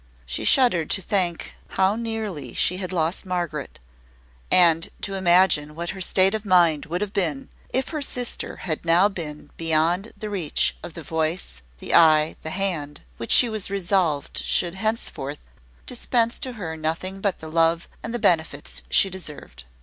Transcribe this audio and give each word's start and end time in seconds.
She 0.25 0.45
shuddered 0.45 0.89
to 0.89 1.01
think 1.03 1.53
how 1.77 1.95
nearly 1.95 2.55
she 2.55 2.77
had 2.77 2.91
lost 2.91 3.23
Margaret; 3.23 3.77
and 4.49 4.89
to 5.01 5.13
imagine 5.13 5.75
what 5.75 5.91
her 5.91 6.01
state 6.01 6.33
of 6.33 6.43
mind 6.43 6.87
would 6.87 7.01
have 7.01 7.13
been, 7.13 7.49
if 7.69 7.89
her 7.89 8.01
sister 8.01 8.55
had 8.65 8.83
now 8.83 9.07
been 9.09 9.51
beyond 9.57 10.11
the 10.17 10.27
reach 10.31 10.75
of 10.81 10.95
the 10.95 11.03
voice, 11.03 11.61
the 11.77 11.93
eye, 11.93 12.35
the 12.41 12.49
hand, 12.49 13.01
which 13.17 13.31
she 13.31 13.47
was 13.47 13.69
resolved 13.69 14.39
should 14.39 14.73
henceforth 14.73 15.45
dispense 15.85 16.39
to 16.39 16.53
her 16.53 16.75
nothing 16.75 17.21
but 17.21 17.37
the 17.37 17.47
love 17.51 17.87
and 18.01 18.11
the 18.11 18.17
benefits 18.17 18.81
she 18.89 19.07
deserved. 19.07 19.65